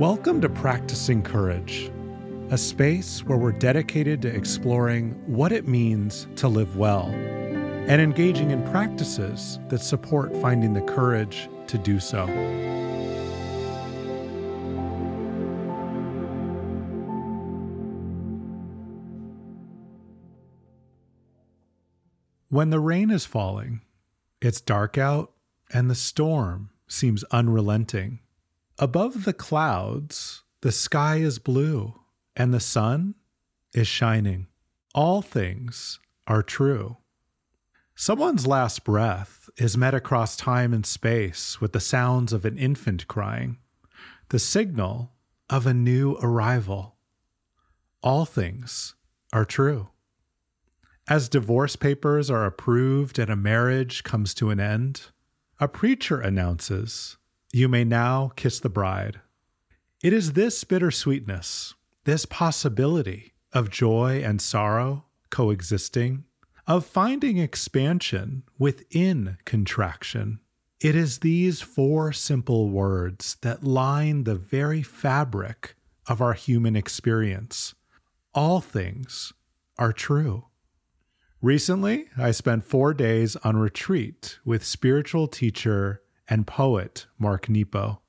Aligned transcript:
Welcome 0.00 0.40
to 0.40 0.48
Practicing 0.48 1.22
Courage, 1.22 1.92
a 2.48 2.56
space 2.56 3.22
where 3.22 3.36
we're 3.36 3.52
dedicated 3.52 4.22
to 4.22 4.34
exploring 4.34 5.10
what 5.26 5.52
it 5.52 5.68
means 5.68 6.26
to 6.36 6.48
live 6.48 6.78
well 6.78 7.08
and 7.08 8.00
engaging 8.00 8.50
in 8.50 8.62
practices 8.70 9.60
that 9.68 9.82
support 9.82 10.34
finding 10.38 10.72
the 10.72 10.80
courage 10.80 11.50
to 11.66 11.76
do 11.76 12.00
so. 12.00 12.26
When 22.48 22.70
the 22.70 22.80
rain 22.80 23.10
is 23.10 23.26
falling, 23.26 23.82
it's 24.40 24.62
dark 24.62 24.96
out, 24.96 25.32
and 25.70 25.90
the 25.90 25.94
storm 25.94 26.70
seems 26.88 27.22
unrelenting. 27.24 28.20
Above 28.82 29.24
the 29.24 29.34
clouds, 29.34 30.42
the 30.62 30.72
sky 30.72 31.16
is 31.16 31.38
blue, 31.38 32.00
and 32.34 32.54
the 32.54 32.58
sun 32.58 33.14
is 33.74 33.86
shining. 33.86 34.46
All 34.94 35.20
things 35.20 36.00
are 36.26 36.42
true. 36.42 36.96
Someone's 37.94 38.46
last 38.46 38.82
breath 38.82 39.50
is 39.58 39.76
met 39.76 39.92
across 39.92 40.34
time 40.34 40.72
and 40.72 40.86
space 40.86 41.60
with 41.60 41.74
the 41.74 41.78
sounds 41.78 42.32
of 42.32 42.46
an 42.46 42.56
infant 42.56 43.06
crying, 43.06 43.58
the 44.30 44.38
signal 44.38 45.12
of 45.50 45.66
a 45.66 45.74
new 45.74 46.16
arrival. 46.22 46.96
All 48.02 48.24
things 48.24 48.94
are 49.30 49.44
true. 49.44 49.88
As 51.06 51.28
divorce 51.28 51.76
papers 51.76 52.30
are 52.30 52.46
approved 52.46 53.18
and 53.18 53.30
a 53.30 53.36
marriage 53.36 54.04
comes 54.04 54.32
to 54.32 54.48
an 54.48 54.58
end, 54.58 55.08
a 55.58 55.68
preacher 55.68 56.18
announces, 56.18 57.18
You 57.52 57.68
may 57.68 57.84
now 57.84 58.30
kiss 58.36 58.60
the 58.60 58.68
bride. 58.68 59.20
It 60.02 60.12
is 60.12 60.32
this 60.32 60.62
bittersweetness, 60.62 61.74
this 62.04 62.24
possibility 62.24 63.34
of 63.52 63.70
joy 63.70 64.22
and 64.24 64.40
sorrow 64.40 65.06
coexisting, 65.30 66.24
of 66.66 66.86
finding 66.86 67.38
expansion 67.38 68.44
within 68.58 69.36
contraction. 69.44 70.38
It 70.80 70.94
is 70.94 71.18
these 71.18 71.60
four 71.60 72.12
simple 72.12 72.70
words 72.70 73.36
that 73.42 73.64
line 73.64 74.24
the 74.24 74.36
very 74.36 74.82
fabric 74.82 75.74
of 76.06 76.22
our 76.22 76.34
human 76.34 76.76
experience. 76.76 77.74
All 78.32 78.60
things 78.60 79.32
are 79.76 79.92
true. 79.92 80.46
Recently, 81.42 82.06
I 82.16 82.30
spent 82.30 82.64
four 82.64 82.94
days 82.94 83.34
on 83.36 83.56
retreat 83.56 84.38
with 84.44 84.64
spiritual 84.64 85.26
teacher 85.26 86.02
and 86.30 86.46
poet 86.46 87.06
Mark 87.18 87.48
Nepo. 87.48 88.00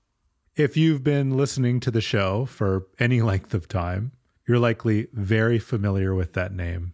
If 0.55 0.77
you've 0.77 1.03
been 1.03 1.35
listening 1.35 1.79
to 1.81 1.91
the 1.91 1.99
show 1.99 2.45
for 2.45 2.87
any 2.99 3.21
length 3.31 3.53
of 3.53 3.67
time, 3.67 4.13
you're 4.47 4.59
likely 4.59 5.07
very 5.11 5.59
familiar 5.59 6.15
with 6.15 6.33
that 6.33 6.53
name. 6.53 6.93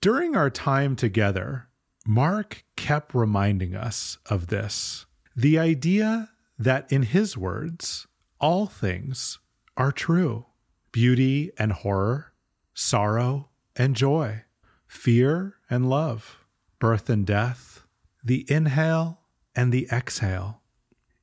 During 0.00 0.36
our 0.36 0.50
time 0.50 0.94
together, 0.94 1.68
Mark 2.06 2.64
kept 2.76 3.14
reminding 3.14 3.74
us 3.74 4.18
of 4.26 4.46
this 4.46 5.06
the 5.34 5.58
idea 5.58 6.30
that, 6.58 6.90
in 6.92 7.02
his 7.02 7.36
words, 7.36 8.06
all 8.40 8.66
things 8.66 9.38
are 9.76 9.92
true 9.92 10.46
beauty 10.92 11.52
and 11.58 11.72
horror, 11.72 12.32
sorrow 12.74 13.48
and 13.76 13.94
joy 13.94 14.42
fear 14.88 15.54
and 15.70 15.88
love, 15.88 16.44
birth 16.78 17.08
and 17.10 17.26
death, 17.26 17.86
the 18.24 18.50
inhale 18.50 19.20
and 19.54 19.72
the 19.72 19.88
exhale. 19.92 20.62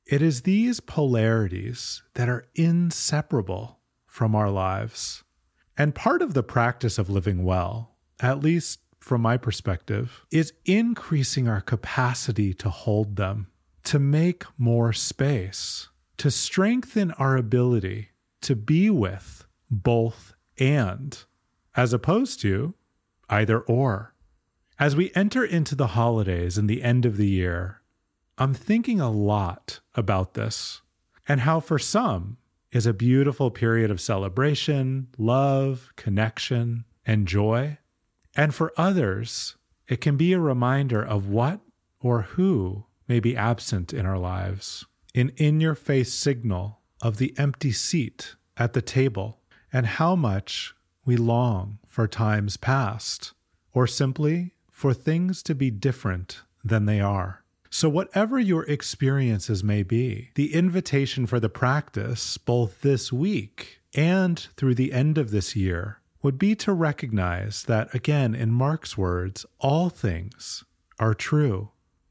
It 0.06 0.22
is 0.22 0.42
these 0.42 0.80
polarities 0.80 2.02
that 2.14 2.28
are 2.28 2.46
inseparable 2.54 3.80
from 4.06 4.34
our 4.34 4.50
lives. 4.50 5.24
And 5.76 5.94
part 5.94 6.22
of 6.22 6.32
the 6.32 6.42
practice 6.42 6.98
of 6.98 7.10
living 7.10 7.44
well, 7.44 7.96
at 8.20 8.40
least 8.40 8.80
from 9.00 9.20
my 9.20 9.36
perspective, 9.36 10.24
is 10.30 10.52
increasing 10.64 11.48
our 11.48 11.60
capacity 11.60 12.54
to 12.54 12.70
hold 12.70 13.16
them, 13.16 13.48
to 13.84 13.98
make 13.98 14.44
more 14.56 14.92
space, 14.92 15.88
to 16.16 16.30
strengthen 16.30 17.10
our 17.12 17.36
ability 17.36 18.08
to 18.42 18.56
be 18.56 18.88
with 18.90 19.44
both 19.70 20.34
and, 20.58 21.24
as 21.76 21.92
opposed 21.92 22.40
to 22.40 22.74
either 23.28 23.60
or. 23.60 24.14
As 24.78 24.94
we 24.94 25.10
enter 25.14 25.44
into 25.44 25.74
the 25.74 25.88
holidays 25.88 26.56
and 26.58 26.68
the 26.68 26.82
end 26.82 27.04
of 27.04 27.16
the 27.16 27.28
year, 27.28 27.82
I'm 28.38 28.52
thinking 28.52 29.00
a 29.00 29.10
lot 29.10 29.80
about 29.94 30.34
this 30.34 30.82
and 31.26 31.40
how, 31.40 31.60
for 31.60 31.78
some, 31.78 32.36
is 32.70 32.84
a 32.84 32.92
beautiful 32.92 33.50
period 33.50 33.90
of 33.90 34.00
celebration, 34.00 35.08
love, 35.16 35.92
connection, 35.96 36.84
and 37.06 37.26
joy. 37.26 37.78
And 38.36 38.54
for 38.54 38.74
others, 38.76 39.56
it 39.88 40.02
can 40.02 40.18
be 40.18 40.34
a 40.34 40.40
reminder 40.40 41.02
of 41.02 41.28
what 41.28 41.60
or 42.00 42.22
who 42.22 42.84
may 43.08 43.20
be 43.20 43.36
absent 43.36 43.94
in 43.94 44.04
our 44.04 44.18
lives, 44.18 44.84
an 45.14 45.32
in 45.36 45.60
your 45.60 45.74
face 45.74 46.12
signal 46.12 46.80
of 47.00 47.16
the 47.16 47.34
empty 47.38 47.72
seat 47.72 48.34
at 48.58 48.74
the 48.74 48.82
table 48.82 49.40
and 49.72 49.86
how 49.86 50.14
much 50.14 50.74
we 51.06 51.16
long 51.16 51.78
for 51.86 52.06
times 52.06 52.58
past, 52.58 53.32
or 53.72 53.86
simply 53.86 54.52
for 54.70 54.92
things 54.92 55.42
to 55.44 55.54
be 55.54 55.70
different 55.70 56.42
than 56.62 56.84
they 56.84 57.00
are. 57.00 57.44
So, 57.70 57.88
whatever 57.88 58.38
your 58.38 58.64
experiences 58.64 59.62
may 59.62 59.82
be, 59.82 60.30
the 60.34 60.54
invitation 60.54 61.26
for 61.26 61.40
the 61.40 61.48
practice, 61.48 62.38
both 62.38 62.80
this 62.80 63.12
week 63.12 63.80
and 63.94 64.38
through 64.56 64.74
the 64.74 64.92
end 64.92 65.18
of 65.18 65.30
this 65.30 65.56
year, 65.56 66.00
would 66.22 66.38
be 66.38 66.54
to 66.56 66.72
recognize 66.72 67.64
that, 67.64 67.94
again, 67.94 68.34
in 68.34 68.50
Mark's 68.50 68.98
words, 68.98 69.46
all 69.60 69.88
things 69.88 70.64
are 70.98 71.14
true, 71.14 71.70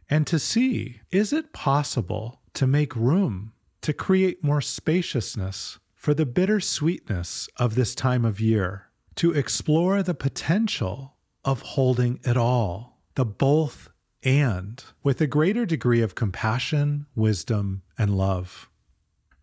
and 0.09 0.25
to 0.27 0.39
see 0.39 1.01
is 1.11 1.33
it 1.33 1.53
possible 1.53 2.39
to 2.53 2.67
make 2.67 2.95
room, 2.95 3.53
to 3.81 3.93
create 3.93 4.43
more 4.43 4.61
spaciousness 4.61 5.79
for 5.93 6.13
the 6.13 6.25
bittersweetness 6.25 7.49
of 7.57 7.75
this 7.75 7.95
time 7.95 8.23
of 8.23 8.39
year, 8.39 8.89
to 9.15 9.31
explore 9.31 10.03
the 10.03 10.13
potential 10.13 11.15
of 11.43 11.61
holding 11.61 12.19
it 12.23 12.37
all, 12.37 13.01
the 13.15 13.25
both 13.25 13.89
and, 14.25 14.83
with 15.03 15.21
a 15.21 15.27
greater 15.27 15.65
degree 15.65 16.01
of 16.01 16.15
compassion, 16.15 17.05
wisdom, 17.15 17.83
and 17.97 18.17
love. 18.17 18.69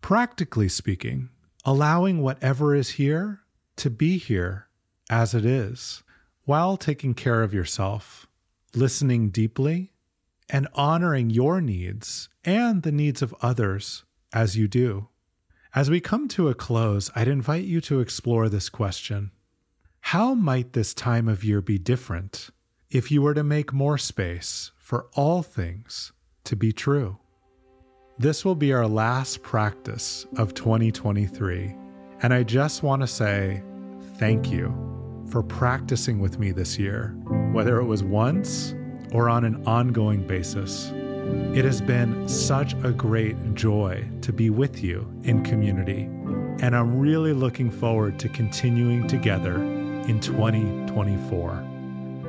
Practically 0.01 0.67
speaking, 0.67 1.29
allowing 1.63 2.21
whatever 2.21 2.75
is 2.75 2.91
here 2.91 3.39
to 3.77 3.89
be 3.89 4.17
here 4.17 4.67
as 5.09 5.33
it 5.33 5.45
is, 5.45 6.03
while 6.43 6.75
taking 6.75 7.13
care 7.13 7.41
of 7.41 7.53
yourself, 7.53 8.27
listening 8.75 9.29
deeply, 9.29 9.93
and 10.49 10.67
honoring 10.73 11.29
your 11.29 11.61
needs 11.61 12.27
and 12.43 12.83
the 12.83 12.91
needs 12.91 13.21
of 13.21 13.33
others 13.41 14.03
as 14.33 14.57
you 14.57 14.67
do. 14.67 15.07
As 15.73 15.89
we 15.89 16.01
come 16.01 16.27
to 16.29 16.49
a 16.49 16.53
close, 16.53 17.09
I'd 17.15 17.29
invite 17.29 17.63
you 17.63 17.79
to 17.81 18.01
explore 18.01 18.49
this 18.49 18.69
question 18.69 19.31
How 20.01 20.33
might 20.33 20.73
this 20.73 20.93
time 20.93 21.29
of 21.29 21.43
year 21.43 21.61
be 21.61 21.77
different 21.77 22.49
if 22.93 23.09
you 23.09 23.23
were 23.23 23.33
to 23.33 23.43
make 23.43 23.73
more 23.73 23.97
space 23.97 24.71
for 24.77 25.07
all 25.15 25.41
things 25.41 26.11
to 26.43 26.55
be 26.55 26.71
true? 26.71 27.17
This 28.19 28.45
will 28.45 28.53
be 28.53 28.71
our 28.71 28.87
last 28.87 29.41
practice 29.41 30.27
of 30.37 30.53
2023, 30.53 31.75
and 32.21 32.31
I 32.31 32.43
just 32.43 32.83
want 32.83 33.01
to 33.01 33.07
say 33.07 33.63
thank 34.17 34.51
you 34.51 34.71
for 35.31 35.41
practicing 35.41 36.19
with 36.19 36.37
me 36.37 36.51
this 36.51 36.77
year, 36.77 37.15
whether 37.51 37.79
it 37.79 37.85
was 37.85 38.03
once 38.03 38.75
or 39.11 39.27
on 39.27 39.43
an 39.43 39.65
ongoing 39.65 40.27
basis. 40.27 40.91
It 41.55 41.65
has 41.65 41.81
been 41.81 42.29
such 42.29 42.73
a 42.83 42.91
great 42.91 43.55
joy 43.55 44.07
to 44.21 44.31
be 44.31 44.51
with 44.51 44.83
you 44.83 45.11
in 45.23 45.43
community, 45.43 46.03
and 46.61 46.75
I'm 46.75 46.99
really 46.99 47.33
looking 47.33 47.71
forward 47.71 48.19
to 48.19 48.29
continuing 48.29 49.07
together 49.07 49.55
in 49.55 50.19
2024. 50.19 51.72